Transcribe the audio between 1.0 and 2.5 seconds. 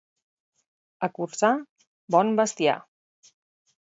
A Corçà, bon